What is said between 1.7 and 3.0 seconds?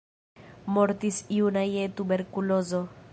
je tuberkulozo.